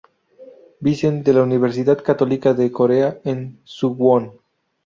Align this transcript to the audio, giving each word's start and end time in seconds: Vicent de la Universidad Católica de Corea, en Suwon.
Vicent 0.87 1.19
de 1.23 1.31
la 1.31 1.43
Universidad 1.43 2.01
Católica 2.03 2.55
de 2.55 2.71
Corea, 2.71 3.21
en 3.23 3.61
Suwon. 3.65 4.33